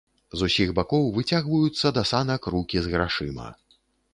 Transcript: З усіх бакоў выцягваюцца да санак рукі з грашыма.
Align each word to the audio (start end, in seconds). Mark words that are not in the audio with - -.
З 0.39 0.45
усіх 0.51 0.71
бакоў 0.79 1.05
выцягваюцца 1.17 1.91
да 1.99 2.03
санак 2.13 2.51
рукі 2.57 2.77
з 2.87 2.95
грашыма. 2.95 3.47